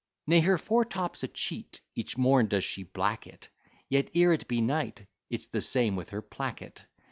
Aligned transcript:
Nay, 0.25 0.39
her 0.39 0.57
foretop's 0.57 1.21
a 1.21 1.27
cheat; 1.27 1.79
each 1.93 2.17
morn 2.17 2.47
she 2.59 2.81
does 2.83 2.91
black 2.91 3.27
it, 3.27 3.49
Yet, 3.87 4.09
ere 4.15 4.33
it 4.33 4.47
be 4.47 4.59
night, 4.59 5.05
it's 5.29 5.45
the 5.45 5.61
same 5.61 5.95
with 5.95 6.09
her 6.09 6.23
placket. 6.23 6.83